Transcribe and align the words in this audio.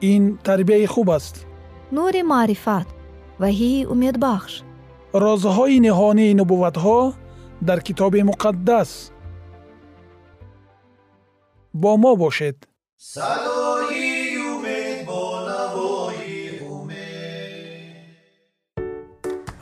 ин 0.00 0.38
тарбияи 0.46 0.86
хуб 0.86 1.10
аст. 1.10 1.46
Нури 1.92 2.22
маърифат 2.22 2.88
ваҳии 3.40 3.86
умедбахш. 3.92 4.52
Розҳои 5.24 5.78
ниҳонии 5.86 6.36
нубувватҳо 6.40 6.98
дар 7.68 7.78
китоби 7.86 8.20
муқаддас. 8.30 8.90
Бо 11.72 11.96
мо 12.02 12.12
бошед. 12.16 12.56
Садои 13.12 14.36
умед 14.52 14.98
бо 15.08 15.22
навои 15.48 16.60
умед. 16.76 18.06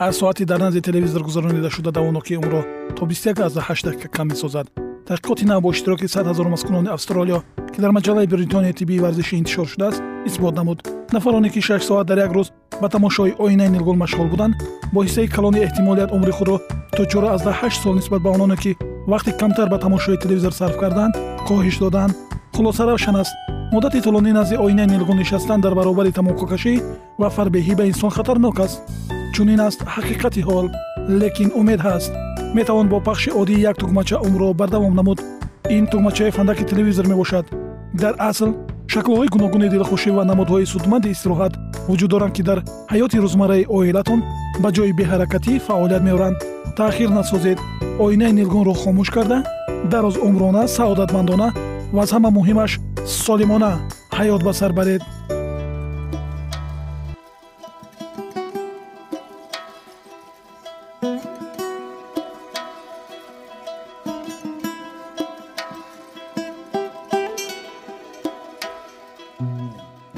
Ҳар 0.00 0.12
соати 0.20 0.44
дар 0.50 0.60
назди 0.60 0.80
телевизор 0.88 1.22
гузаронида 1.22 1.70
шуда 1.70 1.90
давоноки 1.92 2.36
умро 2.36 2.62
то 2.96 3.04
21 3.06 3.48
дақиқа 3.58 4.08
кам 4.08 4.28
месозад 4.28 4.66
таҳқиқоти 5.08 5.44
нав 5.44 5.62
бо 5.62 5.70
иштироки 5.72 6.08
100 6.08 6.24
ҳазор 6.30 6.48
маскунони 6.48 6.88
австралиё 6.96 7.38
ки 7.72 7.80
дар 7.80 7.90
маҷаллаи 7.98 8.26
бритонияи 8.26 8.72
тиббии 8.78 9.02
варзишӣ 9.04 9.34
интишор 9.36 9.66
шудааст 9.72 10.02
исбот 10.26 10.54
намуд. 10.54 10.78
Нафароне 11.12 11.50
ки 11.50 11.60
6 11.60 11.82
соат 11.82 12.06
дар 12.06 12.18
як 12.18 12.32
рӯз 12.32 12.50
ба 12.80 12.88
тамошои 12.88 13.34
оинаи 13.38 13.68
нилгул 13.68 13.96
машғул 13.96 14.28
буданд 14.28 14.54
бо 14.92 15.04
ҳиссаи 15.04 15.28
калони 15.28 15.64
эҳтимолият 15.66 16.12
умри 16.12 16.32
худро 16.32 16.60
то 16.96 17.04
48 17.04 17.82
сол 17.82 17.94
нисбат 17.94 18.22
ба 18.22 18.30
ононе 18.30 18.56
ки 18.56 18.76
вақти 19.06 19.36
камтар 19.38 19.68
ба 19.68 19.78
тамошои 19.78 20.16
телевизор 20.18 20.52
сарф 20.52 20.76
карданд 20.76 21.14
коҳиш 21.48 21.78
доданд. 21.78 22.14
Хулоса 22.54 22.86
равшан 22.86 23.16
аст. 23.16 23.32
Муддати 23.72 24.00
тӯлонӣ 24.00 24.32
назди 24.32 24.56
оинаи 24.56 24.86
нилгун 24.86 25.18
нишастан 25.18 25.60
дар 25.60 25.74
баробари 25.74 26.12
тамококашӣ 26.12 26.74
ва 27.18 27.28
фарбеҳӣ 27.30 27.74
ба 27.76 27.84
инсон 27.86 28.10
хатарнок 28.10 28.60
аст. 28.60 28.82
Чунин 29.34 29.60
аст 29.60 29.80
ҳақиқати 29.94 30.42
ҳол 30.48 30.66
лекин 31.20 31.50
умед 31.60 31.80
ҳаст. 31.80 32.12
Метавон 32.54 32.88
бо 32.88 33.00
пахши 33.00 33.30
оддии 33.40 33.60
як 33.70 33.76
тугмача 33.76 34.16
умрро 34.26 34.52
бардавом 34.54 34.94
намуд. 34.94 35.18
Ин 35.70 35.86
тугмачаи 35.86 36.30
фандаки 36.30 36.64
телевизор 36.64 37.06
мебошад. 37.06 37.46
Дар 37.92 38.14
асл 38.18 38.50
шаклҳои 38.96 39.32
гуногуни 39.34 39.68
дилхушӣ 39.74 40.10
ва 40.16 40.22
намудҳои 40.30 40.70
судманди 40.72 41.12
истироҳат 41.14 41.52
вуҷуд 41.88 42.10
доранд 42.14 42.32
ки 42.36 42.42
дар 42.48 42.58
ҳаёти 42.92 43.16
рӯзмарраи 43.24 43.68
оилатон 43.76 44.20
ба 44.62 44.68
ҷои 44.76 44.92
беҳаракатӣ 44.98 45.52
фаъолият 45.66 46.02
меоранд. 46.08 46.36
Таъхир 46.78 47.10
насозед 47.18 47.58
оинаи 48.04 48.32
нилгунро 48.38 48.74
хомӯш 48.82 49.08
карда 49.16 49.38
дарозумрона 49.92 50.62
саодатмандона 50.76 51.48
ва 51.94 52.02
аз 52.04 52.10
ҳама 52.14 52.30
муҳимаш 52.38 52.72
солимона. 53.24 53.72
Ҳаёт 54.18 54.40
ба 54.46 54.52
сар 54.60 54.72
баред 54.78 55.02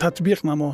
татбиқ 0.00 0.40
намо. 0.48 0.72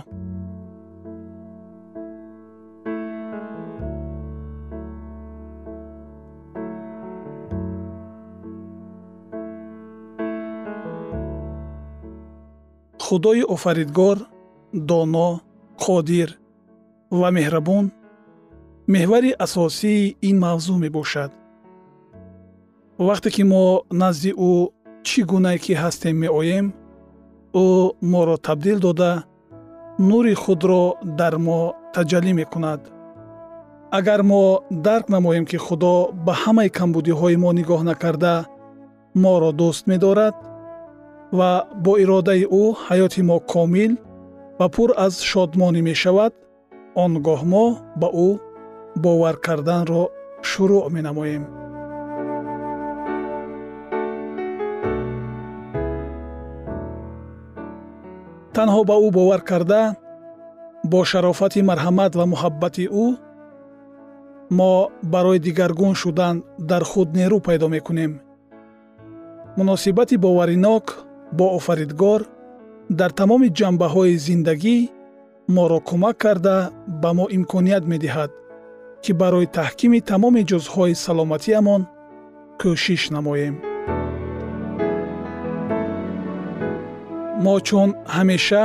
Худои 13.05 13.43
офаридгор 13.55 14.19
доно 14.73 15.29
қодир 15.85 16.29
ва 17.21 17.29
меҳрабон 17.37 17.85
меҳвари 18.95 19.31
асосии 19.45 20.17
ин 20.29 20.37
мавзӯъ 20.45 20.77
мебошад. 20.85 21.31
Вақте 23.07 23.29
ки 23.35 23.43
мо 23.51 23.65
назди 24.01 24.33
ӯ 24.51 24.53
чӣ 25.07 25.21
гунае 25.31 25.59
ки 25.65 25.73
ҳастем 25.83 26.15
меоем 26.25 26.67
ӯ 27.55 27.67
моро 28.13 28.37
табдил 28.47 28.79
дода 28.87 29.13
нури 30.09 30.35
худро 30.43 30.83
дар 31.19 31.35
мо 31.47 31.61
таҷаллӣ 31.95 32.33
мекунад. 32.41 32.81
Агар 33.99 34.21
мо 34.31 34.43
дарк 34.87 35.07
намоем 35.15 35.45
ки 35.51 35.57
худо 35.67 35.95
ба 36.27 36.33
ҳамаи 36.43 36.71
камбудиҳои 36.79 37.37
мо 37.43 37.51
нигоҳ 37.59 37.83
накарда 37.91 38.35
моро 39.23 39.51
дӯст 39.61 39.83
медорад 39.91 40.37
ва 41.39 41.51
бо 41.85 41.93
иродаи 42.03 42.45
ӯ 42.63 42.65
ҳаёти 42.87 43.23
мо 43.29 43.37
комил 43.53 43.93
ва 44.59 44.67
пур 44.75 44.91
аз 45.07 45.15
шодмонӣ 45.31 45.81
мешавад 45.91 46.33
он 47.03 47.13
гоҳ 47.27 47.41
мо 47.53 47.67
ба 48.01 48.09
ӯ 48.27 48.29
бовар 49.05 49.37
карданро 49.47 50.03
шурӯъ 50.49 50.83
менамоем 50.95 51.45
танҳо 58.57 58.81
ба 58.91 58.97
ӯ 59.07 59.09
бовар 59.19 59.41
карда 59.51 59.83
бо 60.91 61.01
шарофати 61.11 61.61
марҳамат 61.71 62.13
ва 62.19 62.25
муҳаббати 62.33 62.85
ӯ 63.05 63.07
мо 64.59 64.73
барои 65.13 65.39
дигаргун 65.47 65.95
шудан 66.03 66.37
дар 66.71 66.83
худ 66.91 67.09
нерӯ 67.19 67.39
пайдо 67.47 67.67
мекунем. 67.75 68.13
Муносибати 69.59 70.17
боваринок 70.25 70.85
бо 71.39 71.47
офаридгор 71.59 72.21
дар 72.99 73.11
тамоми 73.21 73.49
ҷанбаҳои 73.59 74.21
зиндагӣ 74.27 74.77
моро 75.55 75.79
кӯмак 75.89 76.17
карда 76.25 76.57
ба 77.03 77.11
мо 77.17 77.27
имконият 77.37 77.85
медиҳад 77.93 78.31
ки 79.03 79.13
барои 79.21 79.53
таҳкими 79.59 79.99
тамоми 80.11 80.43
ҷузъҳои 80.51 80.95
саломатиамон 81.05 81.83
кӯшиш 82.61 83.03
намоем 83.17 83.72
мо 87.45 87.55
чун 87.67 87.89
ҳамеша 88.15 88.65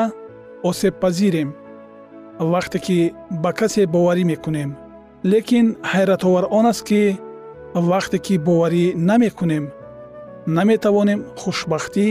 осебпазирем 0.69 1.49
вақте 2.53 2.77
ки 2.85 2.97
ба 3.43 3.51
касе 3.59 3.83
боварӣ 3.93 4.23
мекунем. 4.31 4.69
Лекин 5.31 5.67
ҳайратовар 5.91 6.45
он 6.57 6.65
аст 6.71 6.83
ки 6.89 7.01
вақте 7.89 8.17
ки 8.25 8.35
боварӣ 8.47 8.85
намекунем 9.09 9.65
наметавонем 10.57 11.19
хушбахтӣ 11.39 12.07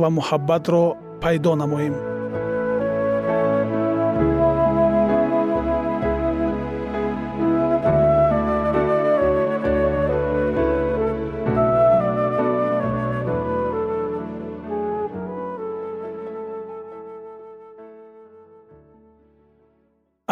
ва 0.00 0.08
муҳаббатро 0.16 0.84
пайдо 1.22 1.52
намоем 1.62 1.94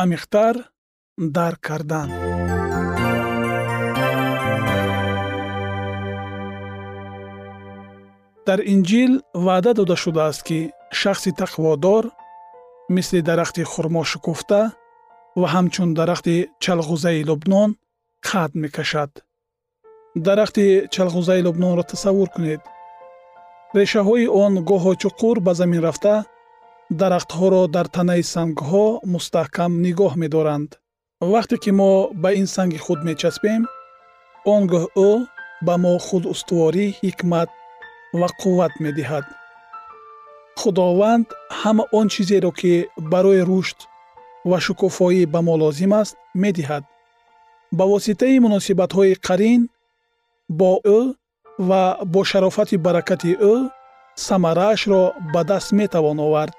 амиқтар 0.03 0.57
дарк 1.37 1.61
кардан. 1.69 2.09
Дар 8.47 8.61
инҷил 8.75 9.13
ваъда 9.45 9.73
дода 9.79 9.97
шудааст 10.03 10.43
ки 10.49 10.59
шахси 11.01 11.31
тақводор 11.41 12.05
мисли 12.95 13.21
дарахти 13.29 13.63
хурмо 13.73 14.03
шукуфта 14.13 14.63
ва 15.41 15.47
ҳамчун 15.55 15.91
дарахти 15.99 16.37
чалғузаи 16.65 17.21
лубнон 17.29 17.71
қад 18.29 18.53
мекашад. 18.63 19.13
Дарахти 20.27 20.67
чалғузаи 20.95 21.41
лубнонро 21.47 21.83
тасаввур 21.91 22.29
кунед. 22.35 22.63
Решаҳои 23.79 24.27
он 24.45 24.53
гоҳо 24.71 24.93
чуқур 25.03 25.37
ба 25.47 25.53
замин 25.61 25.81
рафта 25.87 26.15
дарахтҳоро 26.91 27.63
дар 27.75 27.87
танаи 27.97 28.23
сангҳо 28.35 28.87
мустаҳкам 29.15 29.73
нигоҳ 29.85 30.13
медоранд. 30.23 30.71
Вақте 31.33 31.57
ки 31.63 31.71
мо 31.79 31.93
ба 32.23 32.31
ин 32.41 32.47
санги 32.55 32.79
худ 32.85 33.01
мечаспем 33.09 33.63
он 34.55 34.63
гоҳ 34.73 34.85
ӯ 35.09 35.11
ба 35.67 35.75
мо 35.83 35.95
худустуворӣ 36.07 36.87
ҳикмат 37.03 37.51
ва 38.21 38.29
қувват 38.41 38.75
медиҳад. 38.85 39.25
Худованд 40.61 41.27
ҳама 41.61 41.85
он 41.99 42.07
чизеро 42.15 42.51
ки 42.61 42.73
барои 43.13 43.43
рушд 43.51 43.79
ва 44.51 44.59
шукуфоӣ 44.67 45.23
ба 45.33 45.41
мо 45.47 45.55
лозим 45.63 45.93
аст 46.01 46.15
медиҳад. 46.43 46.85
Ба 47.77 47.85
воситаи 47.93 48.43
муносибатҳои 48.47 49.15
қарин 49.27 49.61
бо 50.59 50.71
ӯ 50.99 51.01
ва 51.69 51.83
бо 52.13 52.21
шарофати 52.31 52.77
баракати 52.87 53.33
ӯ 53.53 53.55
самараашро 54.27 55.03
ба 55.33 55.41
даст 55.51 55.71
метавон 55.81 56.19
овард 56.27 56.57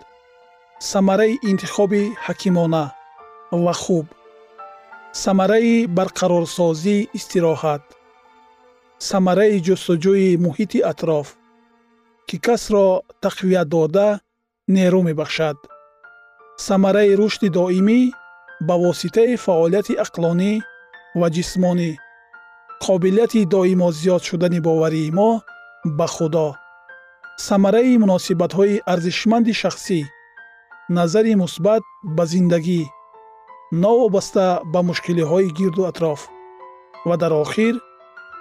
самараи 0.79 1.39
интихоби 1.41 2.13
ҳакимона 2.25 2.83
ва 3.51 3.74
хуб. 3.74 4.06
Самараи 5.24 5.88
барқарорсозии 5.97 7.07
истироҳат. 7.18 7.83
Самараи 9.09 9.57
ҷустуҷӯи 9.68 10.38
муҳити 10.45 10.79
атроф 10.91 11.27
ки 12.27 12.38
касро 12.45 12.88
тақвият 13.25 13.68
дода 13.74 14.07
нерӯ 14.75 15.01
мебахшад. 15.07 15.57
Самараи 16.68 17.18
рушди 17.19 17.50
доимӣ 17.57 18.00
ба 18.68 18.75
воситаи 18.83 19.35
фаъолияти 19.45 19.94
ақлонӣ 20.06 20.51
ва 21.19 21.27
ҷисмонӣ 21.35 21.91
қобилияти 22.85 23.41
доимо 23.53 23.89
зиёд 24.00 24.21
шудани 24.30 24.59
боварии 24.68 25.12
мо 25.18 25.30
ба 25.97 26.07
худо. 26.15 26.47
Самараи 27.47 27.97
муносибатҳои 28.03 28.81
арзишманди 28.91 29.53
шахсӣ 29.62 30.00
назари 30.89 31.35
мусбат 31.35 31.83
ба 32.03 32.25
зиндагӣ. 32.25 32.81
Новобаста 33.71 34.61
ба 34.73 34.79
мушкилиҳои 34.89 35.53
гирду 35.57 35.83
атроф 35.91 36.21
ва 37.07 37.15
дар 37.21 37.33
охир 37.43 37.75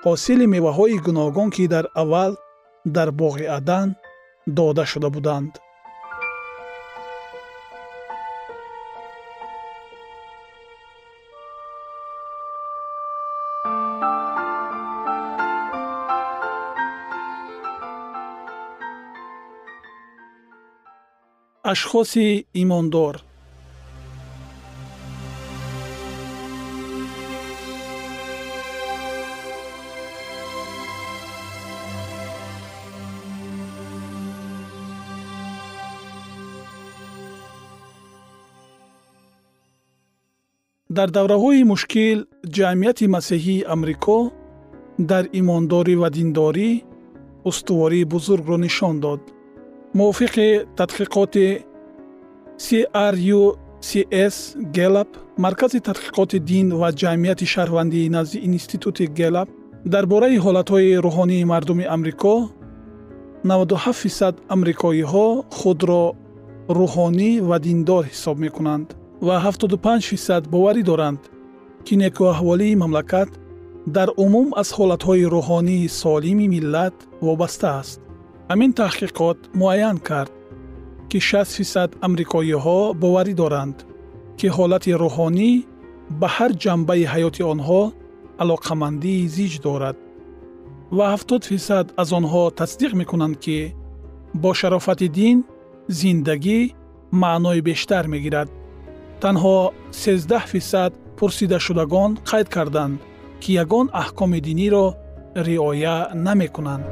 ҳосили 0.05 0.47
меваҳои 0.55 1.03
гуногун 1.07 1.49
ки 1.55 1.65
дар 1.75 1.85
аввал 2.03 2.33
дар 2.97 3.09
боғи 3.21 3.47
адан 3.59 3.89
дода 4.57 4.85
шуда 4.93 5.09
буданд 5.17 5.53
ашхоси 21.73 22.47
имондор. 22.63 23.15
Дар 40.97 41.09
давраҳои 41.17 41.63
мушкил 41.73 42.19
ҷамъияти 42.57 43.07
масеҳии 43.17 43.67
амрико 43.75 44.19
дар 45.11 45.25
имондорӣ 45.41 45.95
ва 46.03 46.09
диндорӣ 46.17 46.71
устувории 47.51 48.09
бузургро 48.13 48.57
нишон 48.65 48.97
дод 49.05 49.23
мувофиқи 49.99 50.49
тадқиқоти 50.81 51.47
crUCS 52.67 54.37
gelap 54.77 55.11
маркази 55.45 55.79
тадқиқоти 55.89 56.39
дин 56.51 56.67
ва 56.81 56.89
ҷамъияти 57.01 57.47
шаҳрвандӣ 57.55 58.01
назди 58.17 58.39
институти 58.49 59.05
gelap 59.19 59.49
дар 59.93 60.05
бораи 60.13 60.39
ҳолатҳои 60.45 61.01
рӯҳонии 61.07 61.49
мардуми 61.53 61.85
амрико 61.95 62.35
97 63.45 63.93
фисад 64.03 64.35
амрикоиҳо 64.55 65.27
худро 65.59 66.05
рӯҳонӣ 66.79 67.31
ва 67.49 67.57
диндор 67.67 68.03
ҳисоб 68.11 68.37
мекунанд 68.45 68.87
ва 69.27 69.37
75 69.41 70.07
фисад 70.13 70.43
боварӣ 70.55 70.83
доранд 70.91 71.21
ки 71.87 71.95
некуаҳволии 72.05 72.79
мамлакат 72.83 73.31
дар 73.97 74.09
умум 74.25 74.49
аз 74.61 74.69
ҳолатҳои 74.77 75.25
рӯҳонии 75.37 75.89
солими 76.03 76.47
миллат 76.55 76.95
вобаста 77.27 77.69
аст 77.81 78.01
ҳамин 78.51 78.73
таҳқиқот 78.81 79.39
муайян 79.61 79.99
кард 80.09 80.33
ки 81.11 81.19
6 81.21 81.57
фисад 81.59 81.91
амрикоиҳо 82.07 82.79
боварӣ 83.03 83.35
доранд 83.43 83.77
ки 84.39 84.47
ҳолати 84.57 84.93
рӯҳонӣ 85.03 85.51
ба 86.21 86.29
ҳар 86.37 86.53
ҷанбаи 86.63 87.05
ҳаёти 87.13 87.43
онҳо 87.53 87.83
алоқамандии 88.43 89.29
зич 89.37 89.53
дорад. 89.67 89.97
Ва 90.97 91.05
70 91.15 91.43
фисад 91.51 91.87
аз 92.03 92.09
онҳо 92.19 92.43
тасдиқ 92.61 92.93
мекунанд 93.01 93.37
ки 93.45 93.59
бо 94.43 94.51
шарофати 94.61 95.09
дин 95.19 95.37
зиндагӣ 95.99 96.61
маънои 97.23 97.61
бештар 97.69 98.05
мегирад. 98.15 98.49
Танҳо 99.23 99.57
13 99.93 100.47
фисад 100.53 100.93
пурсидашудагон 101.19 102.11
қайд 102.31 102.49
карданд 102.57 102.97
ки 103.43 103.51
ягон 103.63 103.87
аҳкоми 104.03 104.41
диниро 104.49 104.87
риоя 105.47 105.97
намекунанд 106.27 106.87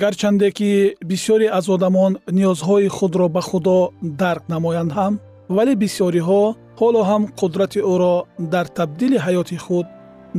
гарчанде 0.00 0.50
ки 0.58 0.96
бисёре 1.10 1.48
аз 1.58 1.66
одамон 1.74 2.12
ниёзҳои 2.36 2.88
худро 2.96 3.26
ба 3.34 3.42
худо 3.48 3.78
дарк 4.20 4.42
намоянд 4.54 4.90
ҳам 4.98 5.14
вале 5.56 5.74
бисёриҳо 5.82 6.42
ҳоло 6.80 7.00
ҳам 7.10 7.22
қудрати 7.40 7.80
ӯро 7.92 8.14
дар 8.52 8.66
табдили 8.78 9.18
ҳаёти 9.26 9.56
худ 9.64 9.86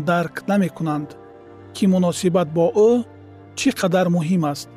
дарк 0.09 0.35
намекунанд. 0.51 1.09
Ки 1.75 1.83
муносибат 1.93 2.47
бо 2.57 2.65
ӯ 2.87 2.89
чӣ 3.59 3.69
қадар 3.79 4.07
муҳим 4.15 4.43
аст? 4.51 4.67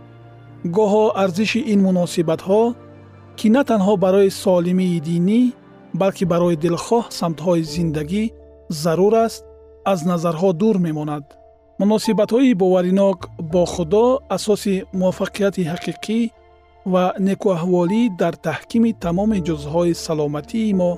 Гоҳо 0.76 1.04
арзиши 1.22 1.60
ин 1.72 1.80
муносибатҳо 1.88 2.62
ки 3.38 3.46
на 3.54 3.62
танҳо 3.70 3.94
барои 4.04 4.30
солимии 4.44 5.02
динӣ 5.08 5.42
балки 6.00 6.24
барои 6.32 6.56
дилхоҳ 6.64 7.04
самтҳои 7.20 7.62
зиндагӣ 7.74 8.24
зарур 8.82 9.14
аст 9.26 9.42
аз 9.92 9.98
назарҳо 10.10 10.48
дур 10.60 10.76
мемонад 10.86 11.24
муносибатҳои 11.82 12.58
боваринок 12.62 13.18
бо 13.52 13.62
худо 13.74 14.06
асоси 14.36 14.74
муваффақияти 15.00 15.62
ҳақиқӣ 15.72 16.20
ва 16.92 17.04
некуаҳволӣ 17.28 18.02
дар 18.20 18.34
таҳкими 18.48 18.90
тамоми 19.04 19.38
ҷузъҳои 19.46 19.92
саломатии 20.06 20.76
мо 20.80 20.90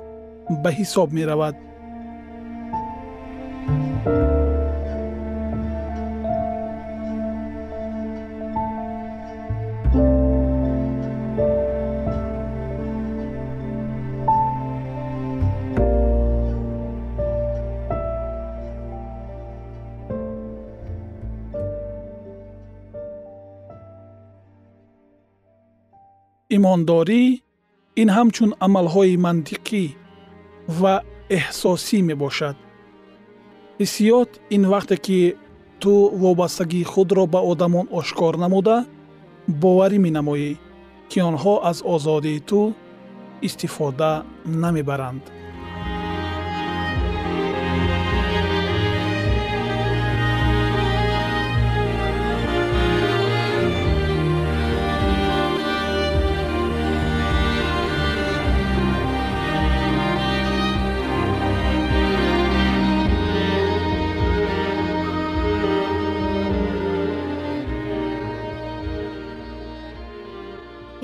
ба 0.62 0.70
ҳисоб 0.78 1.08
меравад 1.18 1.54
имондорӣ 26.56 27.23
ин 28.02 28.08
ҳамчун 28.16 28.50
амалҳои 28.66 29.20
мантиқӣ 29.26 29.84
ва 30.80 30.94
эҳсосӣ 31.38 31.99
мебошад. 32.08 32.56
Ҳиссиёт 33.80 34.30
ин 34.56 34.62
вақте 34.73 34.96
ки 35.06 35.18
ту 35.82 35.92
вобастагии 36.23 36.88
худро 36.92 37.25
ба 37.34 37.40
одамон 37.50 37.87
ошкор 38.00 38.34
намуда 38.44 38.76
боварӣ 39.62 39.99
менамоӣ 40.06 40.50
ки 41.11 41.18
онҳо 41.28 41.54
аз 41.70 41.78
озодии 41.94 42.40
ту 42.49 42.61
истифода 43.49 44.12
намебаранд 44.62 45.25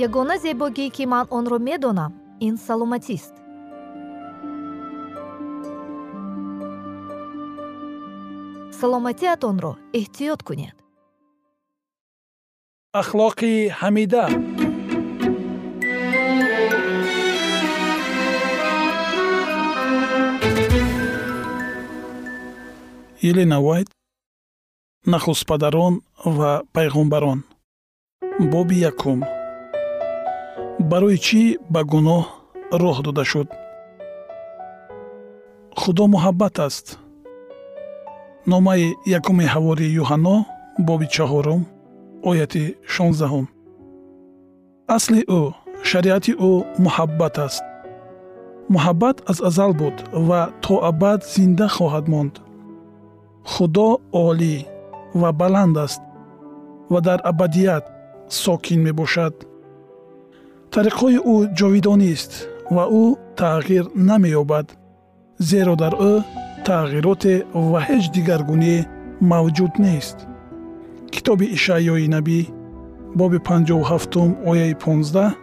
ягона 0.07 0.37
зебогӣ 0.45 0.87
ки 0.97 1.05
ман 1.13 1.27
онро 1.37 1.59
медонам 1.69 2.13
ин 2.47 2.55
саломатист. 2.67 3.35
Саломатиатонро 8.79 9.73
эҳтиёт 10.01 10.41
кунед. 10.49 10.77
Ахлоқи 13.01 13.53
ҳамида. 13.81 14.25
Елена 23.29 23.59
вайт 23.67 23.89
нахустпадарон 25.13 25.95
ва 26.37 26.53
пайғомбарон 26.75 27.39
боби 28.53 28.77
якум 28.93 29.21
барои 30.89 31.19
чӣ 31.27 31.43
ба 31.73 31.81
гуноҳ 31.91 32.25
роҳ 32.83 32.97
дода 33.07 33.25
шуд? 33.31 33.49
Худо 35.81 36.05
муҳаббат 36.15 36.57
аст. 36.67 36.87
Номаи 38.53 38.85
якуми 39.19 39.47
ҳавори 39.55 39.87
юҳанно 40.03 40.37
боби 40.87 41.07
чаҳорум 41.17 41.63
ояти 42.31 42.65
шонздаҳум. 42.95 43.47
Асли 44.97 45.21
ӯ 45.41 45.43
шариати 45.91 46.33
ӯ 46.51 46.53
муҳаббат 46.85 47.35
аст. 47.47 47.65
Муҳаббат 48.75 49.17
аз 49.31 49.39
азал 49.49 49.73
буд 49.81 49.97
ва 50.29 50.41
то 50.65 50.75
абад 50.91 51.21
зинда 51.35 51.67
хоҳад 51.77 52.05
монд. 52.13 52.35
Худо 53.53 53.89
олӣ 54.27 54.57
ва 55.21 55.31
баланд 55.41 55.77
аст 55.87 56.03
ва 56.93 56.99
дар 57.07 57.19
абадият 57.31 57.85
сокин 58.43 58.81
мебошад 58.89 59.35
тариқҳои 60.75 61.19
ӯ 61.35 61.37
ҷовидонист 61.59 62.33
ва 62.75 62.85
ӯ 63.03 63.05
тағйир 63.41 63.85
намеёбад 64.09 64.67
зеро 65.49 65.75
дар 65.83 65.95
ӯ 66.13 66.15
тағйироте 66.69 67.35
ва 67.71 67.81
ҳеҷ 67.89 68.05
дигаргуние 68.15 68.79
мавҷуд 69.31 69.73
нест. 69.85 70.17
Китоби 71.15 71.47
ишаъёи 71.57 72.07
набӣ 72.15 72.41
боби 73.19 73.39
57 73.49 74.51
ояи 74.51 74.75
15 74.83 75.35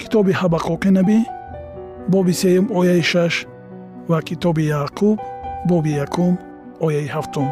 китоби 0.00 0.32
ҳабақоқи 0.40 0.90
набӣ 0.98 1.18
боби 2.12 2.32
сеюм 2.42 2.66
ояи 2.78 3.02
6 3.02 3.46
ва 4.10 4.18
китоби 4.28 4.64
яъқуб 4.80 5.18
боби 5.70 5.92
якум 6.04 6.34
ояи 6.86 7.08
ҳафтум. 7.14 7.48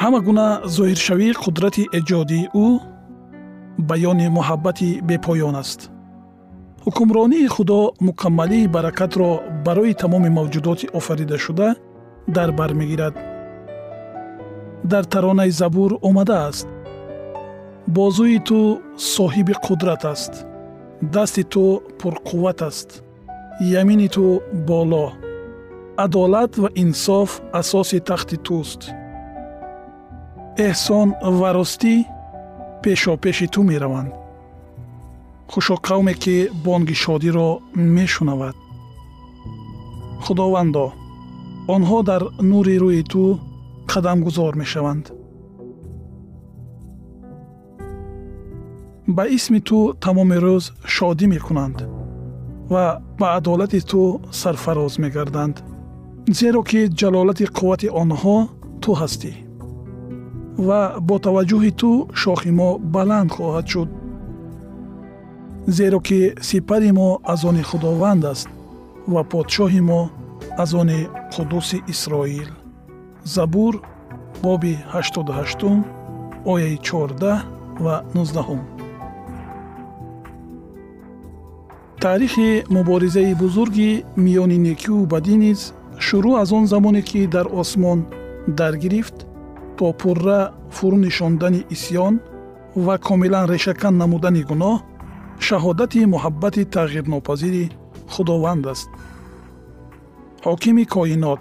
Ҳама 0.00 0.18
гуна 0.26 0.48
зоҳиршавии 0.76 1.38
қудрати 1.42 1.82
эҷодии 1.98 2.48
ӯ 2.66 2.68
баёни 3.78 4.28
муҳаббати 4.28 5.00
бепоён 5.08 5.56
аст. 5.56 5.80
Ҳукмронии 6.84 7.48
худо 7.54 7.80
мукаммалии 8.00 8.70
баракатро 8.74 9.30
барои 9.66 9.94
тамоми 9.94 10.30
мавҷудоти 10.38 10.86
офаридашуда 10.98 11.68
дар 12.36 12.52
бар 12.52 12.70
мегирад. 12.80 13.14
Дар 14.84 15.04
таронаи 15.04 15.50
забур 15.50 15.90
омадааст 16.08 16.68
бозӯи 17.88 18.38
ту 18.48 18.58
соҳиби 19.14 19.54
қудрат 19.64 20.04
аст. 20.12 20.32
Дасти 21.14 21.42
ту 21.52 21.82
пурқувват 21.98 22.60
аст. 22.68 23.02
Ямини 23.60 24.08
ту 24.08 24.40
боло. 24.68 25.12
Адолат 26.04 26.52
ва 26.62 26.68
инсоф 26.74 27.30
асоси 27.60 27.98
тахти 28.08 28.36
туст. 28.46 28.80
Эҳсон 30.68 31.08
ва 31.38 31.50
ростӣ 31.56 31.94
пешопеши 32.84 33.46
ту 33.54 33.60
мераванд. 33.70 34.12
Хушо 35.50 35.74
қавме 35.86 36.14
ки 36.22 36.36
бонги 36.64 36.94
шодиро 37.02 37.48
мешунавад. 37.96 38.56
Худовандо 40.24 40.86
онҳо 41.74 41.98
дар 42.08 42.22
нури 42.50 42.76
рӯи 42.82 43.02
ту 43.12 43.22
қадамгузор 43.92 44.52
мешаванд. 44.62 45.04
Ба 49.16 49.24
исми 49.36 49.60
ту 49.68 49.78
тамоми 50.04 50.38
рӯз 50.44 50.64
шодӣ 50.94 51.26
мекунанд 51.34 51.78
ва 52.72 52.84
ба 53.18 53.26
адолати 53.36 53.80
ту 53.90 54.20
сарфароз 54.40 54.94
мегарданд 55.04 55.56
зеро 56.38 56.62
ки 56.70 56.80
ҷалолати 57.00 57.46
қуввати 57.56 57.88
онҳо 58.02 58.36
ту 58.82 58.90
ҳастӣ 59.00 59.32
ва 60.58 60.80
бо 61.00 61.16
таваҷҷӯҳи 61.18 61.72
ту 61.80 61.90
шохи 62.22 62.50
мо 62.58 62.70
баланд 62.94 63.30
хоҳад 63.36 63.66
шуд. 63.72 63.88
Зеро 65.76 66.00
ки 66.06 66.20
сипари 66.48 66.90
мо 66.98 67.08
аз 67.32 67.40
они 67.48 67.62
худованд 67.70 68.24
аст 68.32 68.48
ва 69.12 69.22
подшоҳи 69.32 69.82
мо 69.90 70.00
аз 70.62 70.70
они 70.80 71.00
қудуси 71.34 71.78
исроил. 71.92 72.50
Забур 73.34 73.74
боби 74.42 74.74
88 74.92 75.84
ояи 76.52 76.76
14 76.78 77.42
ва 77.80 78.02
19 78.14 78.58
таърихи 82.00 82.64
муборизаи 82.70 83.34
бузурги 83.34 84.04
миёни 84.16 84.58
некию 84.68 85.06
бадӣ 85.12 85.36
низ 85.44 85.60
шурӯъ 86.06 86.32
аз 86.42 86.52
он 86.52 86.64
замоне 86.66 87.02
ки 87.02 87.26
дар 87.26 87.46
осмон 87.60 87.98
даргирифт 88.48 89.16
то 89.76 89.86
пурра 90.00 90.40
фурӯ 90.76 90.98
нишондани 91.06 91.60
исьён 91.74 92.14
ва 92.86 92.94
комилан 92.98 93.44
решакан 93.54 93.94
намудани 94.02 94.42
гуноҳ 94.50 94.76
шаҳодати 95.46 96.00
муҳаббати 96.14 96.62
тағйирнопазири 96.74 97.64
худованд 98.12 98.64
аст. 98.72 98.88
Ҳокими 100.46 100.84
коинот 100.94 101.40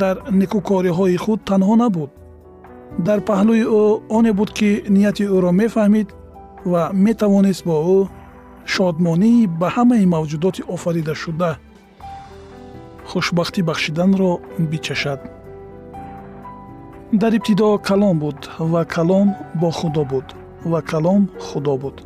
дар 0.00 0.16
некукориҳои 0.40 1.16
худ 1.24 1.40
танҳо 1.50 1.74
набуд. 1.82 2.10
Дар 3.06 3.18
паҳлӯи 3.28 3.64
ӯ 3.82 3.84
оне 4.16 4.32
буд 4.38 4.50
ки 4.58 4.70
нияти 4.94 5.24
ӯро 5.36 5.50
мефаҳмид 5.60 6.08
ва 6.72 6.82
метавонист 7.06 7.62
бо 7.68 7.76
ӯ 7.96 8.00
шодмонии 8.74 9.48
ба 9.60 9.68
ҳамаи 9.76 10.04
мавҷудоти 10.14 10.62
офаридашуда 10.74 11.50
хушбахтӣ 13.10 13.60
бахшиданро 13.68 14.30
бичашад 14.70 15.20
дар 17.12 17.32
ибтидо 17.32 17.78
калом 17.78 18.18
буд 18.18 18.50
ва 18.58 18.84
калом 18.84 19.34
бо 19.54 19.70
худо 19.70 20.04
буд 20.04 20.24
ва 20.64 20.82
калом 20.82 21.28
худо 21.40 21.76
буд. 21.76 22.02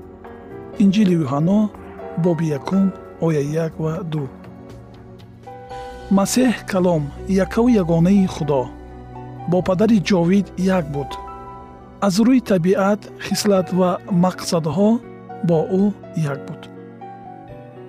Инҷили 0.78 1.14
юҳанно 1.24 1.70
боби 2.18 2.46
якум 2.46 2.92
оя 3.20 3.40
як 3.40 3.72
ва 3.78 4.00
ду. 4.04 4.28
Масеҳ 6.10 6.54
калом 6.66 7.10
якаву 7.28 7.68
ягонаи 7.68 8.26
худо. 8.26 8.68
Бо 9.48 9.62
падари 9.62 9.98
ҷовид 10.00 10.46
як 10.58 10.84
буд. 10.92 11.10
Аз 12.00 12.14
рӯи 12.18 12.40
табиат 12.40 13.00
хислат 13.26 13.72
ва 13.72 13.98
мақсадҳо 14.24 14.90
бо 15.48 15.58
ӯ 15.82 15.84
як 16.32 16.40
буд. 16.46 16.62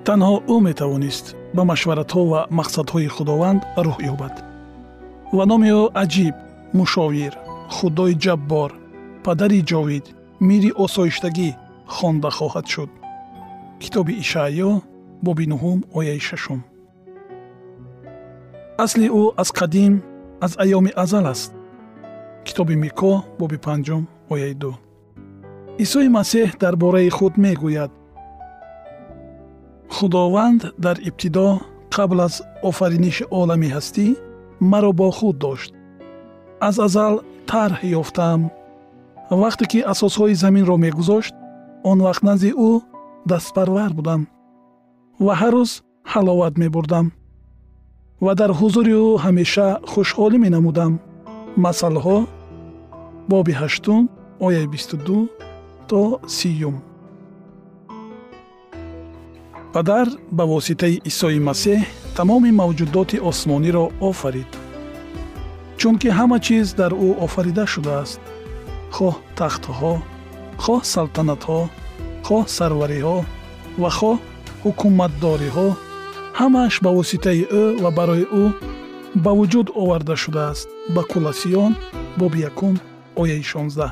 Танҳо 0.05 0.36
ӯ 0.53 0.55
метавонист 0.67 1.25
ба 1.55 1.63
машваратҳо 1.72 2.22
ва 2.32 2.41
мақсадҳои 2.60 3.08
худованд 3.15 3.62
рӯҳ 3.86 3.98
ёбад. 4.13 4.36
Ва 5.38 5.43
номи 5.46 5.70
ӯ 5.82 5.84
аҷиб 6.03 6.36
мушовир 6.77 7.34
худои 7.75 8.13
ҷаббор 8.24 8.72
падари 9.25 9.60
ҷовид 9.72 10.06
мири 10.48 10.72
осоиштагӣ 10.84 11.50
хонда 11.96 12.30
хоҳад 12.38 12.65
шуд. 12.74 12.92
Китоби 13.82 14.13
ишаъё 14.24 14.72
боби 15.25 15.46
нуҳум 15.51 15.80
ояи 15.98 16.22
шашум. 16.27 16.62
Асли 18.84 19.08
ӯ 19.22 19.24
аз 19.42 19.50
қадим 19.60 19.94
аз 20.46 20.53
айёми 20.63 20.92
азал 21.03 21.25
аст. 21.34 21.51
Китоби 22.48 22.75
мико 22.84 23.13
боби 23.39 23.58
панҷум 23.65 24.03
ояи 24.34 24.56
ду. 24.62 24.72
Исои 25.84 26.08
масеҳ 26.18 26.50
дар 26.63 26.75
бораи 26.84 27.10
худ 27.18 27.34
мегӯяд. 27.44 27.92
Худованд 29.96 30.62
дар 30.86 30.98
ибтидо 31.10 31.48
қабл 31.96 32.20
аз 32.27 32.36
офариниши 32.70 33.25
олами 33.39 33.70
ҳастӣ 33.75 34.06
маро 34.72 34.92
бо 35.00 35.08
худ 35.18 35.38
дошт 35.46 35.72
аз 36.67 36.75
азал 36.86 37.15
тарҳ 37.50 37.79
ёфтаам 38.01 38.41
вақте 39.41 39.65
ки 39.72 39.79
асосҳои 39.93 40.39
заминро 40.43 40.75
мегузошт 40.86 41.34
он 41.89 41.98
вақт 42.08 42.24
назди 42.29 42.51
ӯ 42.70 42.72
дастпарвар 43.32 43.91
будам 43.98 44.22
ва 45.25 45.34
ҳар 45.41 45.53
рӯз 45.58 45.72
ҳаловат 46.12 46.53
мебурдам 46.63 47.08
ва 48.25 48.32
дар 48.39 48.51
ҳузури 48.60 48.93
ӯ 49.05 49.08
ҳамеша 49.24 49.67
хушҳолӣ 49.91 50.38
менамудам. 50.46 50.93
Масъалаҳо 51.63 52.17
боби 53.32 53.53
ҳаштум 53.62 54.03
ояи 54.46 54.67
бисту 54.74 54.96
ду 55.08 55.20
то 55.89 56.01
сиюм. 56.38 56.75
Падар 59.74 60.08
ба 60.38 60.43
воситаи 60.53 61.01
исои 61.10 61.39
масеҳ 61.50 61.79
тамоми 62.17 62.51
мавҷудоти 62.62 63.17
осмониро 63.29 63.86
офарид 64.10 64.51
чунки 65.80 66.10
ҳама 66.18 66.38
чиз 66.46 66.68
дар 66.80 66.92
ӯ 67.08 67.10
офарида 67.25 67.65
шудааст. 67.74 68.20
Хоҳ 68.96 69.15
тахтҳо 69.39 69.94
хоҳ 70.63 70.82
салтанатҳо 70.94 71.62
хоҳ 72.27 72.44
сарвариҳо 72.58 73.18
ва 73.82 73.89
хоҳ 73.98 74.18
ҳукуматдориҳо 74.63 75.70
ҳамааш 76.39 76.75
ба 76.84 76.92
воситаи 76.98 77.42
ӯ 77.62 77.63
ва 77.84 77.89
барои 77.98 78.25
ӯ 78.44 78.46
ба 79.24 79.32
вуҷуд 79.39 79.68
оварда 79.82 80.15
шудааст 80.24 80.68
ба 80.96 81.01
куласиён 81.12 81.74
боби 82.20 82.39
якум 82.50 82.75
ояи 83.22 83.44
шонздаҳ. 83.51 83.92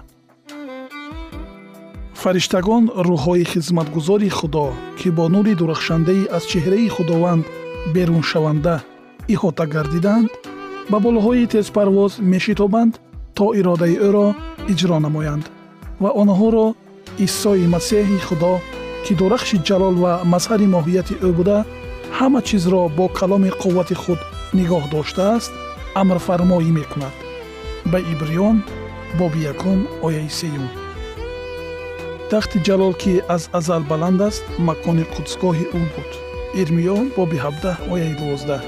Фариштагон 2.21 2.83
рӯҳҳои 3.07 3.43
хизматгузори 3.51 4.29
худо 4.39 4.67
ки 4.99 5.07
бо 5.17 5.25
нури 5.33 5.53
дурахшандаи 5.59 6.29
аз 6.37 6.43
чеҳраи 6.51 6.93
худованд 6.95 7.45
беруншаванда 7.93 8.75
иҳота 9.33 9.65
гардиданд 9.75 10.29
ба 10.89 10.97
болоҳои 11.05 11.47
тезпарвоз 11.47 12.13
мешитобанд 12.33 12.93
то 13.37 13.45
иродаи 13.59 13.95
ӯро 14.07 14.27
иҷро 14.71 14.97
намоянд 15.05 15.45
ва 16.03 16.09
онҳоро 16.21 16.67
исои 17.25 17.65
масеҳи 17.75 18.19
худо 18.27 18.53
ки 19.05 19.13
дурахши 19.19 19.57
ҷалол 19.67 19.95
ва 20.03 20.13
мазҳари 20.33 20.67
моҳияти 20.75 21.15
ӯ 21.27 21.29
буда 21.37 21.57
ҳама 22.17 22.39
чизро 22.47 22.81
бо 22.97 23.05
каломи 23.19 23.51
қуввати 23.61 23.95
худ 24.03 24.19
нигоҳ 24.57 24.83
доштааст 24.93 25.51
амрфармоӣ 26.01 26.71
мекунад. 26.79 27.15
Ба 27.91 27.99
ибриён 28.13 28.57
боби 29.19 29.39
якум 29.53 29.79
ояи 30.07 30.29
сеюм. 30.39 30.65
Тахти 32.31 32.57
ҷалол 32.67 32.93
ки 33.01 33.13
аз 33.35 33.43
азал 33.59 33.83
баланд 33.91 34.21
аст 34.29 34.43
макони 34.67 35.05
қудсгоҳи 35.13 35.65
ӯ 35.79 35.81
буд. 35.93 36.11
Ирмиё 36.61 36.97
боби 37.17 37.37
ҳабдаҳ 37.45 37.75
ояи 37.93 38.13
дувоздаҳ 38.19 38.63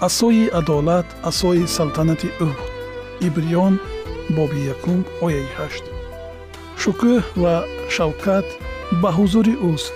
асои 0.00 0.48
адолат 0.58 1.06
асои 1.30 1.66
салтанати 1.76 2.28
ӯ 2.46 2.48
буд 2.48 2.70
ибриён 3.26 3.74
боби 4.36 4.60
якум 4.74 5.00
ояи 5.26 5.48
ҳашт. 5.56 5.84
Шукӯҳ 6.82 7.22
ва 7.42 7.54
шавкат 7.94 8.46
ба 9.02 9.10
ҳузури 9.18 9.54
ӯст 9.72 9.92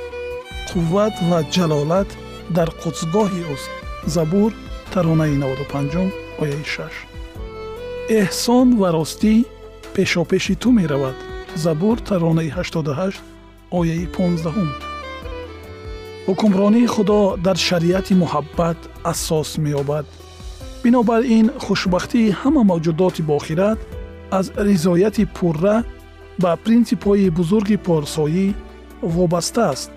қувват 0.69 1.14
ва 1.31 1.38
ҷалолат 1.55 2.11
дар 2.57 2.69
қудсгоҳи 2.83 3.43
ӯст 3.55 3.71
забур 4.14 4.50
таронаи 4.93 5.35
95 5.43 6.12
ояи 6.43 6.65
6 6.65 7.19
эҳсон 8.21 8.67
ва 8.80 8.89
ростӣ 8.97 9.34
пешопеши 9.95 10.54
ту 10.63 10.69
меравад. 10.78 11.17
Забур 11.65 11.97
таронаи 12.08 12.50
88 12.50 13.15
ояи 13.71 14.06
15 14.06 14.87
ҳукмронии 16.28 16.86
худо 16.95 17.19
дар 17.47 17.56
шариати 17.69 18.14
муҳаббат 18.23 18.78
асос 19.12 19.50
меёбад. 19.64 20.06
Бинобар 20.82 21.23
ин 21.38 21.47
хушбахтии 21.64 22.34
ҳама 22.41 22.62
мавҷудоти 22.71 23.23
бохират 23.30 23.78
аз 24.38 24.47
ризояти 24.69 25.25
пурра 25.36 25.76
ба 26.43 26.50
принсипҳои 26.64 27.34
бузурги 27.38 27.76
порсоӣ 27.86 28.47
вобаста 29.14 29.62
аст. 29.73 29.91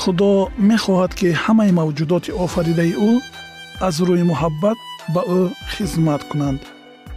Худо 0.00 0.30
мехоҳад 0.70 1.12
ки 1.18 1.28
ҳамаи 1.44 1.72
мавҷудоти 1.80 2.30
офаридаи 2.44 2.92
ӯ 3.10 3.12
аз 3.88 3.96
рӯи 4.08 4.24
муҳаббат 4.32 4.78
ба 5.14 5.22
ӯ 5.38 5.42
хизмат 5.74 6.22
кунанд 6.30 6.60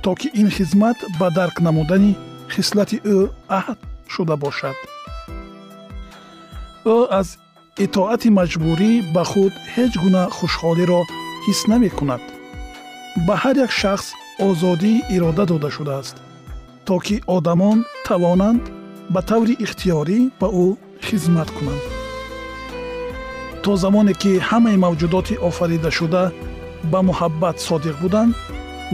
то 0.04 0.12
ки 0.20 0.28
ин 0.42 0.50
хизмат 0.58 0.98
ба 1.20 1.28
дарк 1.38 1.58
намудани 1.68 2.12
хислати 2.54 2.98
ӯ 3.16 3.18
аҳд 3.60 3.80
шуда 4.14 4.36
бошад. 4.44 4.78
Ӯ 6.94 6.98
аз 7.20 7.28
итоати 7.84 8.30
маҷбурӣ 8.40 8.92
ба 9.16 9.24
худ 9.32 9.54
ҳеҷ 9.74 9.94
гуна 10.04 10.24
хушҳолиро 10.38 11.02
ҳис 11.46 11.60
намекунад. 11.72 12.24
Ба 13.26 13.36
ҳар 13.42 13.56
як 13.66 13.72
шахс 13.82 14.08
озодии 14.48 15.04
ирода 15.16 15.44
дода 15.52 15.70
шудааст 15.76 16.16
то 16.88 16.96
ки 17.06 17.16
одамон 17.38 17.78
тавонанд 18.08 18.64
ба 19.14 19.22
таври 19.30 19.54
ихтиёрӣ 19.66 20.20
ба 20.40 20.48
ӯ 20.66 20.68
хизмат 21.06 21.50
кунанд. 21.58 21.84
То 23.64 23.72
замоне 23.84 24.14
ки 24.22 24.32
ҳамаи 24.50 24.82
мавҷудоти 24.86 25.36
офаридашуда 25.50 26.24
ба 26.92 27.00
муҳаббат 27.10 27.58
содиқ 27.68 27.96
буданд 28.04 28.32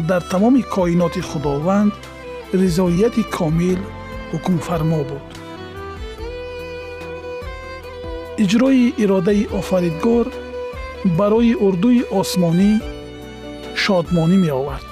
дар 0.10 0.22
тамоми 0.32 0.62
коиноти 0.76 1.22
худованд 1.30 1.94
ризоияти 2.62 3.24
комил 3.38 3.80
ҳукмфармо 4.32 5.02
буд 5.10 5.26
иҷрои 8.38 8.94
иродаи 9.04 9.48
офаридгор 9.60 10.28
барои 11.18 11.54
урдуи 11.66 12.02
осмонӣ 12.20 12.72
шодмонӣ 13.84 14.38
меовард. 14.46 14.86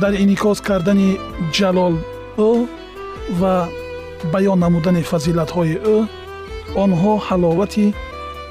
Дар 0.00 0.12
инъикос 0.22 0.58
кардани 0.68 1.10
ҷалол 1.56 1.94
ӯ 2.50 2.52
ва 3.40 3.54
баён 4.32 4.58
намудани 4.64 5.02
фазилатҳои 5.12 5.76
ӯ 5.96 5.98
онҳо 6.84 7.12
ҳаловати 7.28 7.86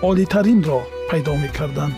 олитаринро 0.10 0.80
пайдо 1.10 1.34
мекарданд. 1.44 1.96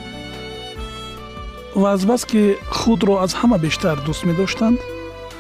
Ва 1.82 1.90
азбаски 1.96 2.44
худро 2.78 3.16
аз 3.26 3.32
ҳама 3.40 3.58
бештар 3.66 3.96
дӯст 4.06 4.24
медоштанд 4.30 4.80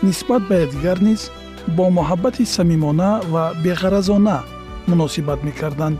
нисбат 0.07 0.41
ба 0.49 0.55
якдигар 0.65 0.97
низ 1.07 1.21
бо 1.75 1.85
муҳаббати 1.97 2.43
самимона 2.55 3.11
ва 3.33 3.43
беғаразона 3.63 4.37
муносибат 4.89 5.39
мекарданд 5.47 5.99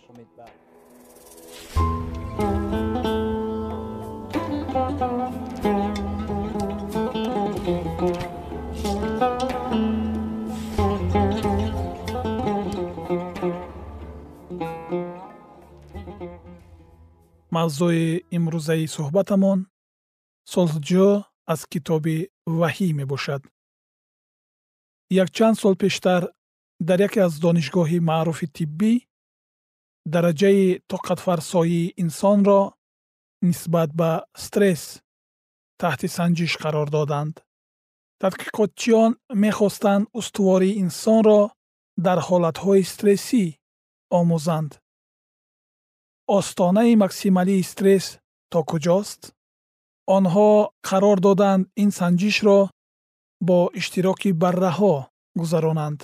мавзӯи 17.81 18.09
имрӯзаи 18.37 18.85
суҳбатамон 18.95 19.59
солҳуҷӯ 20.53 21.09
аз 21.53 21.61
китоби 21.71 22.17
ваҳӣ 22.59 22.87
мебошад. 22.99 23.41
Якчанд 25.23 25.55
сол 25.61 25.75
пештар 25.83 26.21
дар 26.87 26.99
яке 27.07 27.19
аз 27.27 27.33
донишгоҳи 27.45 27.99
маъруфи 28.09 28.47
тиббӣ 28.57 28.93
дараҷаи 30.13 30.63
тоқатфарсоии 30.91 31.93
инсонро 32.03 32.61
нисбат 33.49 33.89
ба 33.99 34.11
стресс 34.43 34.85
таҳти 35.81 36.07
санҷиш 36.17 36.53
қарор 36.63 36.87
доданд. 36.97 37.35
Тадқиқотчиён 38.21 39.11
мехостанд 39.45 40.03
устувории 40.19 40.77
инсонро 40.83 41.41
дар 42.05 42.19
ҳолатҳои 42.27 42.83
стрессӣ 42.93 43.43
омӯзанд 44.19 44.71
остонаи 46.37 46.93
максималии 47.03 47.63
стресс 47.71 48.05
то 48.51 48.59
куҷост? 48.69 49.21
Онҳо 50.17 50.49
қарор 50.87 51.17
доданд 51.27 51.63
ин 51.83 51.89
санҷишро 51.99 52.59
бо 53.47 53.57
иштироки 53.79 54.29
барраҳо 54.41 54.93
гузаронанд. 55.39 55.99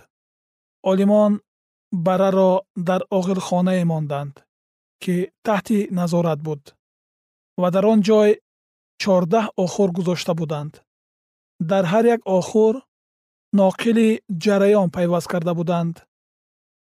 Олимон 0.91 1.31
барраро 2.05 2.51
дар 2.87 3.01
оғилхонае 3.17 3.83
монданд 3.91 4.33
ки 5.03 5.15
таҳти 5.45 5.79
назорат 5.99 6.39
буд 6.47 6.61
ва 7.61 7.67
дар 7.75 7.85
он 7.93 7.99
ҷой 8.07 8.29
чордаҳ 9.01 9.45
охур 9.63 9.89
гузошта 9.97 10.33
буданд. 10.41 10.73
Дар 11.71 11.83
ҳар 11.91 12.05
як 12.15 12.21
охур 12.37 12.73
ноқили 13.59 14.09
ҷараён 14.43 14.87
пайваст 14.95 15.27
карда 15.33 15.53
буданд. 15.59 15.95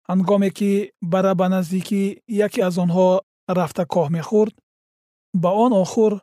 Ҳангоме 0.10 0.50
ки 0.58 0.72
бара 1.14 1.34
ба 1.40 1.48
наздикии 1.56 2.18
яке 2.46 2.62
аз 2.70 2.76
онҳо 2.86 3.10
рафта 3.60 3.84
коҳ 3.94 4.08
мехӯрд 4.18 4.56
ба 5.42 5.50
он 5.64 5.72
охур 5.84 6.14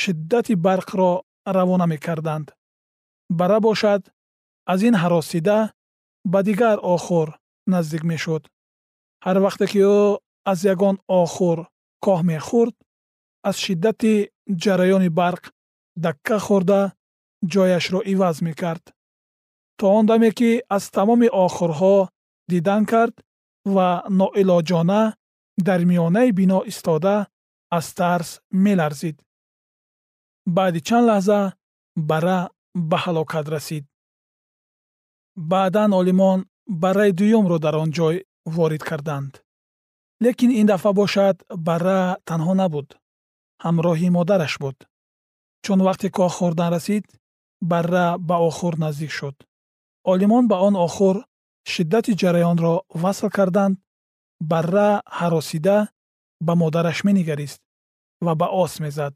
шиддати 0.00 0.54
барқро 0.66 1.10
равона 1.56 1.86
мекарданд. 1.92 2.46
Бара 3.38 3.58
бошад 3.66 4.02
аз 4.72 4.80
ин 4.88 4.94
ҳаросида 5.02 5.58
ба 6.32 6.38
дигар 6.48 6.78
охур 6.94 7.28
наздик 7.72 8.02
мешуд. 8.10 8.42
Ҳар 9.24 9.36
вақте 9.44 9.64
ки 9.72 9.80
ӯ 9.96 10.18
аз 10.50 10.58
ягон 10.72 10.96
охур 11.20 11.58
коҳ 12.04 12.20
мехӯрд 12.30 12.74
аз 13.48 13.56
шиддати 13.64 14.14
ҷараёни 14.62 15.10
барқ 15.20 15.42
дакка 16.04 16.36
хӯрда 16.46 16.80
ҷояшро 17.52 18.00
иваз 18.12 18.36
мекард. 18.46 18.84
То 19.78 19.84
он 19.98 20.04
даме 20.06 20.30
ки 20.38 20.50
аз 20.76 20.84
тамоми 20.96 21.28
охурҳо 21.44 21.96
дидан 22.50 22.82
кард 22.92 23.14
ва 23.74 23.88
ноилоҷона 24.18 25.02
дар 25.68 25.80
миёнаи 25.90 26.30
бино 26.38 26.58
истода 26.70 27.14
аз 27.70 27.86
тарс 27.98 28.30
меларзид. 28.64 29.16
Баъди 30.56 30.80
чанд 30.86 31.06
лаҳза 31.10 31.40
бара 32.10 32.38
ба 32.90 32.96
ҳалокат 33.04 33.46
расид. 33.54 33.84
Баъдан 35.50 35.90
олимон 36.00 36.38
барраи 36.82 37.12
дуюмро 37.18 37.58
дар 37.64 37.74
он 37.82 37.90
ҷой 37.98 38.16
ворид 38.54 38.82
карданд. 38.88 39.32
Лекин 40.24 40.50
ин 40.60 40.66
дафъа 40.66 40.92
бошад 41.00 41.36
барра 41.66 42.00
танҳо 42.28 42.54
набуд 42.60 42.88
ҳамроҳи 43.64 44.08
модараш 44.18 44.54
буд. 44.62 44.76
Чун 45.64 45.80
вақте 45.88 46.08
коҳ 46.16 46.30
хӯрдан 46.38 46.70
расид 46.76 47.04
барра 47.70 48.06
ба 48.28 48.36
охур 48.48 48.74
наздик 48.84 49.12
шуд. 49.18 49.36
Олимон 50.12 50.44
ба 50.50 50.56
он 50.66 50.74
охур 50.86 51.16
шиддати 51.72 52.12
ҷараёнро 52.20 52.74
васл 53.02 53.28
карданд 53.36 53.74
барра 54.40 55.02
ҳаросида 55.18 55.88
ба 56.46 56.54
модараш 56.54 57.04
менигарист 57.04 57.60
ва 58.20 58.34
ба 58.34 58.46
os 58.62 58.80
мезад. 58.80 59.14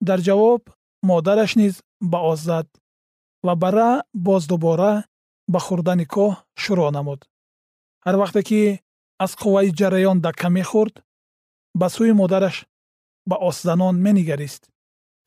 Дар 0.00 0.20
ҷавоб 0.26 0.62
модараш 1.02 1.56
низ 1.60 1.74
ба 2.00 2.18
os 2.30 2.40
зад 2.48 2.66
ва 3.46 3.54
барра 3.62 3.90
боз 4.14 4.42
дубора 4.46 4.92
ба 5.52 5.58
хӯрдани 5.66 6.06
коҳ 6.14 6.32
шурӯъ 6.62 6.90
намуд. 6.96 7.20
Ҳар 8.04 8.16
вақте 8.22 8.40
ки 8.48 8.60
аз 9.24 9.32
қувваи 9.40 9.74
ҷараён 9.78 10.18
дакка 10.26 10.48
мехӯрд 10.56 10.94
ба 11.80 11.86
сӯи 11.94 12.12
модараш 12.20 12.56
ба 13.28 13.36
осзанон 13.48 13.94
менигарист 14.06 14.62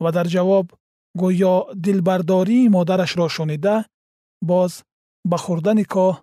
ва 0.02 0.10
дар 0.16 0.26
ҷавоб 0.34 0.66
гӯё 1.20 1.54
дилбардории 1.84 2.68
модарашро 2.76 3.26
шунида 3.36 3.74
боз 4.50 4.72
ба 5.30 5.36
хӯрдани 5.44 5.84
коҳ 5.94 6.14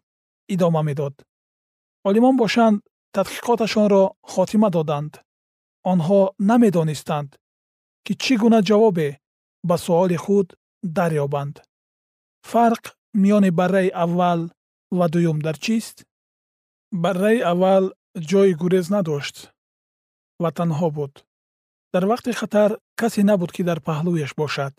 идома 0.53 0.81
медод 0.89 1.15
олимон 2.09 2.35
бошанд 2.43 2.77
тадқиқоташонро 3.15 4.03
хотима 4.33 4.69
доданд. 4.77 5.13
Онҳо 5.91 6.21
намедонистанд 6.49 7.29
ки 8.05 8.13
чӣ 8.23 8.33
гуна 8.41 8.59
ҷавобе 8.69 9.09
ба 9.67 9.75
суоли 9.85 10.17
худ 10.23 10.47
дарёбанд. 10.97 11.55
Фарқ 12.49 12.83
миёни 13.21 13.51
барраи 13.59 13.89
аввал 14.03 14.41
ва 14.97 15.05
дуюм 15.13 15.37
дар 15.45 15.57
чист? 15.65 15.97
Барраи 17.03 17.39
аввал 17.51 17.85
ҷойи 18.29 18.53
гурез 18.61 18.85
надошт 18.95 19.37
ва 20.41 20.49
танҳо 20.57 20.87
буд. 20.97 21.13
Дар 21.93 22.03
вақти 22.11 22.31
хатар 22.39 22.71
касе 22.99 23.21
набуд 23.29 23.51
ки 23.55 23.61
дар 23.69 23.79
паҳлӯяш 23.87 24.31
бошад. 24.41 24.73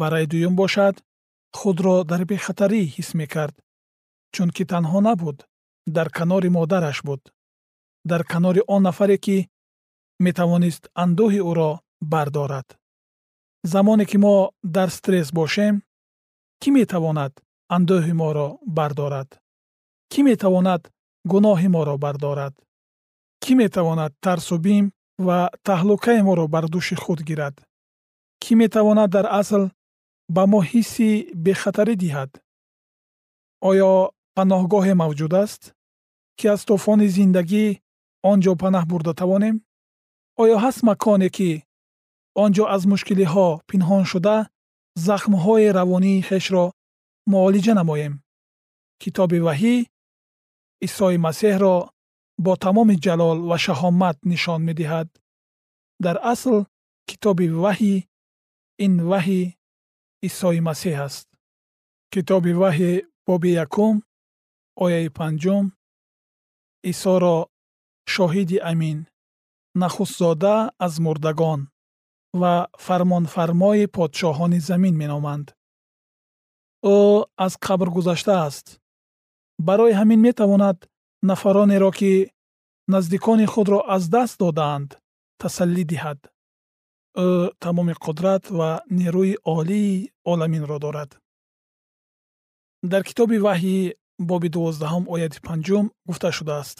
Барраи 0.00 0.26
дуюм 0.32 0.54
бошад 0.62 0.94
худро 1.58 1.96
дар 2.10 2.22
бехатарӣ 2.30 2.82
ҳис 2.94 3.10
мекард 3.20 3.56
чунки 4.34 4.62
танҳо 4.72 5.00
набуд 5.08 5.38
дар 5.86 6.10
канори 6.10 6.48
модараш 6.48 7.02
буд. 7.02 7.32
Дар 8.04 8.24
канори 8.24 8.62
он 8.66 8.82
нафаре 8.82 9.18
ки 9.18 9.48
метавонист 10.18 10.88
андӯҳи 10.94 11.40
ӯро 11.50 11.80
бардорад. 12.00 12.78
Замоне 13.62 14.04
ки 14.04 14.16
мо 14.16 14.50
дар 14.62 14.90
стресс 14.90 15.32
бошем 15.32 15.74
кӣ 16.60 16.70
метавонад 16.70 17.32
андӯҳи 17.76 18.12
моро 18.12 18.48
бардорад? 18.76 19.28
Кӣ 20.12 20.20
метавонад 20.28 20.82
гуноҳи 21.32 21.68
моро 21.68 21.94
бардорад? 22.04 22.54
Кӣ 23.42 23.52
метавонад 23.62 24.12
тарсу 24.24 24.58
бим 24.58 24.84
ва 25.26 25.38
таҳлукаи 25.66 26.20
моро 26.28 26.46
бар 26.54 26.64
дӯши 26.72 26.96
худ 27.02 27.20
гирад? 27.28 27.56
Кӣ 28.42 28.52
метавонад 28.62 29.10
дар 29.16 29.26
асл 29.40 29.62
ба 30.34 30.42
мо 30.46 30.60
ҳисси 30.70 31.08
бехатарӣ 31.44 31.94
диҳад? 32.02 32.30
Оё 33.68 33.92
паноҳгоҳе 34.36 34.94
мавҷуд 35.02 35.32
аст 35.44 35.62
ки 36.38 36.44
аз 36.54 36.60
тӯфони 36.68 37.08
зиндагӣ 37.16 37.66
он 38.30 38.38
ҷо 38.44 38.52
панаҳ 38.62 38.84
бурда 38.90 39.12
тавонем? 39.20 39.56
Оё 40.42 40.56
ҳаст 40.64 40.80
маконе 40.88 41.28
ки 41.36 41.50
он 42.42 42.50
ҷо 42.56 42.64
аз 42.74 42.82
мушкилиҳо 42.92 43.48
пинҳон 43.68 44.04
шуда 44.10 44.36
захмҳои 45.06 45.74
равонии 45.78 46.24
хешро 46.28 46.64
муолиҷа 47.32 47.74
намоем. 47.80 48.14
Китоби 49.02 49.38
ваҳӣ 49.46 49.74
исои 50.86 51.16
масеҳро 51.26 51.74
бо 52.44 52.52
тамоми 52.64 52.96
ҷалол 53.04 53.38
ва 53.48 53.56
шаҳомат 53.64 54.16
нишон 54.30 54.60
медиҳад. 54.68 55.08
Дар 56.04 56.16
асл 56.32 56.56
китоби 57.08 57.46
ваҳӣ 57.64 57.94
ин 58.84 58.94
ваҳӣ 59.10 59.42
исои 60.28 60.60
масеҳ 60.68 60.96
аст. 61.06 61.26
Китоби 62.12 62.52
ваҳӣ 62.62 62.92
боби 63.26 63.50
якум 63.64 63.94
ояи 64.84 65.08
панҷум 65.18 65.64
исоро 66.92 67.36
шоҳиди 68.14 68.58
амин 68.70 68.98
нахустзода 69.82 70.54
аз 70.86 70.94
мурдагон 71.04 71.60
ва 72.40 72.54
фармонфармои 72.84 73.84
подшоҳони 73.96 74.60
замин 74.68 74.94
меноманд. 75.02 75.46
Ӯ 76.94 76.96
аз 77.44 77.52
қабр 77.66 77.88
гузаштааст 77.96 78.66
барои 79.68 79.96
ҳамин 80.00 80.20
метавонад 80.28 80.78
нафаронеро 81.30 81.90
ки 81.98 82.12
наздикони 82.92 83.46
худро 83.52 83.78
аз 83.94 84.02
даст 84.14 84.34
додаанд 84.42 84.90
тасаллӣ 85.40 85.84
диҳад. 85.92 86.20
Ӯ 87.26 87.28
тамоми 87.62 87.94
қудрат 88.04 88.44
ва 88.58 88.70
нерӯи 88.98 89.34
олии 89.56 90.10
оламинро 90.30 90.78
дорад. 90.84 91.10
Дар 92.90 93.02
китоби 93.08 93.38
ваҳйи 93.46 93.80
боби 94.18 94.48
дувоздаҳум 94.48 95.04
ояти 95.14 95.40
панҷум 95.46 95.86
гуфта 96.08 96.30
шудааст. 96.32 96.78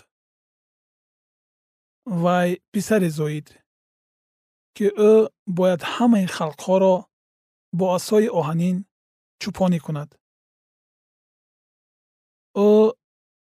Вай 2.23 2.49
писаре 2.73 3.11
зоид 3.19 3.47
ки 4.77 4.87
ӯ 5.11 5.13
бояд 5.59 5.83
ҳамаи 5.95 6.27
халқҳоро 6.37 6.95
бо 7.79 7.85
асои 7.97 8.29
оҳанин 8.39 8.77
чӯпонӣ 9.41 9.79
кунад. 9.87 10.11
Ӯ 12.69 12.71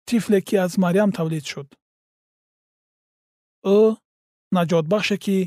тифле 0.07 0.39
ки 0.47 0.55
аз 0.65 0.73
марьям 0.83 1.11
тавлид 1.17 1.45
шуд. 1.51 1.69
Ӯ 3.77 3.79
наҷотбахше 4.55 5.17
ки 5.25 5.37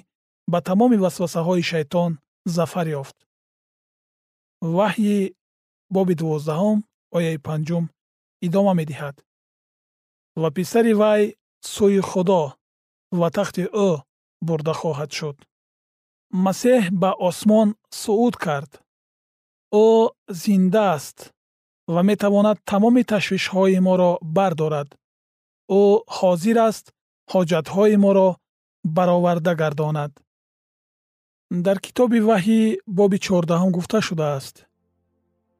ба 0.53 0.59
тамоми 0.69 0.97
васвасаҳои 1.05 1.69
шайтон 1.71 2.13
зафар 2.55 2.87
ёфт. 3.01 3.17
Ваҳйи 4.77 5.19
боби 5.95 6.15
дувоздаҳум 6.21 6.79
ояи 7.17 7.39
панҷум 7.47 7.85
идома 8.47 8.73
медиҳад. 8.81 9.17
Ва 10.41 10.51
писари 10.57 10.93
вай 11.01 11.23
сӯи 11.73 12.01
худо 12.11 12.43
ва 13.19 13.29
тахти 13.37 13.65
ӯ 13.89 13.91
бурда 14.47 14.75
хоҳад 14.81 15.11
шуд. 15.19 15.37
Масеҳ 16.45 16.83
ба 17.03 17.11
осмон 17.29 17.69
сууд 18.03 18.35
кард. 18.45 18.73
Ӯ 19.87 19.89
зинда 20.43 20.85
аст 20.97 21.19
ва 21.95 22.01
метавонад 22.11 22.59
тамоми 22.71 23.03
ташвишҳои 23.13 23.79
моро 23.87 24.13
бардорад. 24.37 24.89
Ӯ 25.81 25.85
ҳозир 26.17 26.57
аст 26.69 26.87
ҳоҷатҳои 27.33 27.97
моро 28.05 28.29
бароварда 28.97 29.53
гардонад. 29.63 30.13
Дар 31.65 31.79
китоби 31.87 32.19
ваҳӣ 32.29 32.61
боби 32.99 33.19
чордаҳум 33.27 33.71
гуфта 33.77 33.99
шудааст 34.09 34.57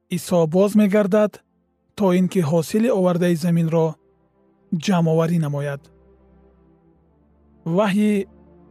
исо 0.09 0.47
боз 0.47 0.75
мегардад 0.75 1.43
то 1.97 2.05
ин 2.19 2.27
ки 2.31 2.41
ҳосили 2.51 2.89
овардаи 2.99 3.35
заминро 3.43 3.87
ҷамъоварӣ 4.85 5.37
намояд. 5.45 5.81
Ваҳйи 7.77 8.13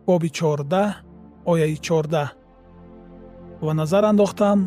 боби 0.07 0.31
чордаҳ 0.39 0.91
ояи 1.51 1.77
чордаҳ. 1.87 2.29
Ва 3.65 3.73
назар 3.81 4.05
андохтам 4.11 4.59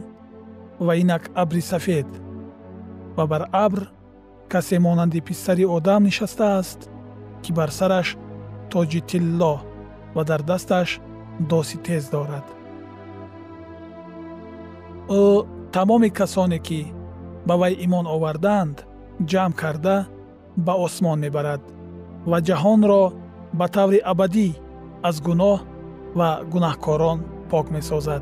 ва 0.86 0.94
инак 1.02 1.24
абри 1.42 1.62
сафед. 1.72 2.10
Ва 3.18 3.24
бар 3.32 3.44
абр 3.66 3.82
касе 4.52 4.78
монанди 4.86 5.22
писари 5.28 5.66
одам 5.76 6.02
нишастааст 6.08 6.80
ки 7.44 7.50
бар 7.58 7.70
сараш 7.80 8.08
тоҷи 8.72 9.02
тилло 9.10 9.56
ва 10.16 10.24
дар 10.30 10.42
дасташ 10.50 10.90
доси 11.52 11.78
тез 11.86 12.04
дорад. 12.14 12.48
Ӯ 15.20 15.22
тамоми 15.74 16.10
касоне 16.20 16.60
ки 16.68 16.80
ба 17.50 17.56
вай 17.62 17.74
имон 17.86 18.06
овардаанд 18.16 18.78
ҷамъ 19.32 19.54
карда 19.62 19.98
ба 20.66 20.74
осмон 20.86 21.18
мебарад 21.26 21.62
ва 22.30 22.38
ҷаҳонро 22.48 23.04
ба 23.60 23.66
таври 23.76 24.00
абадӣ 24.12 24.48
аз 25.10 25.16
гуноҳ 25.28 25.60
ва 26.20 26.30
гунаҳкорон 26.52 27.20
пок 27.52 27.66
месозад 27.76 28.22